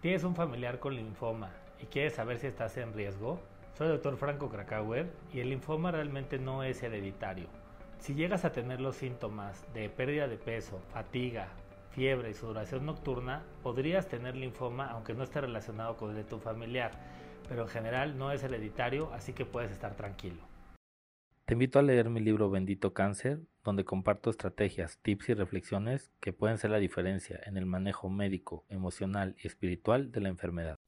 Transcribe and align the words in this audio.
¿Tienes 0.00 0.24
un 0.24 0.34
familiar 0.34 0.78
con 0.78 0.96
linfoma 0.96 1.50
y 1.78 1.84
quieres 1.84 2.14
saber 2.14 2.38
si 2.38 2.46
estás 2.46 2.76
en 2.78 2.94
riesgo? 2.94 3.38
Soy 3.76 3.88
el 3.88 3.92
doctor 3.92 4.16
Franco 4.16 4.48
Krakauer 4.48 5.10
y 5.30 5.40
el 5.40 5.50
linfoma 5.50 5.90
realmente 5.90 6.38
no 6.38 6.62
es 6.62 6.82
hereditario. 6.82 7.48
Si 7.98 8.14
llegas 8.14 8.46
a 8.46 8.52
tener 8.52 8.80
los 8.80 8.96
síntomas 8.96 9.62
de 9.74 9.90
pérdida 9.90 10.26
de 10.26 10.38
peso, 10.38 10.80
fatiga, 10.92 11.48
fiebre 11.90 12.30
y 12.30 12.34
sudoración 12.34 12.86
nocturna, 12.86 13.42
podrías 13.62 14.08
tener 14.08 14.36
linfoma 14.36 14.90
aunque 14.90 15.12
no 15.12 15.22
esté 15.22 15.42
relacionado 15.42 15.98
con 15.98 16.10
el 16.10 16.16
de 16.16 16.24
tu 16.24 16.38
familiar, 16.38 16.92
pero 17.46 17.62
en 17.62 17.68
general 17.68 18.16
no 18.16 18.32
es 18.32 18.42
hereditario, 18.42 19.12
así 19.12 19.34
que 19.34 19.44
puedes 19.44 19.70
estar 19.70 19.96
tranquilo. 19.96 20.42
Te 21.50 21.54
invito 21.54 21.80
a 21.80 21.82
leer 21.82 22.10
mi 22.10 22.20
libro 22.20 22.48
Bendito 22.48 22.94
Cáncer, 22.94 23.40
donde 23.64 23.84
comparto 23.84 24.30
estrategias, 24.30 25.00
tips 25.02 25.30
y 25.30 25.34
reflexiones 25.34 26.12
que 26.20 26.32
pueden 26.32 26.58
ser 26.58 26.70
la 26.70 26.78
diferencia 26.78 27.40
en 27.44 27.56
el 27.56 27.66
manejo 27.66 28.08
médico, 28.08 28.64
emocional 28.68 29.34
y 29.36 29.48
espiritual 29.48 30.12
de 30.12 30.20
la 30.20 30.28
enfermedad. 30.28 30.78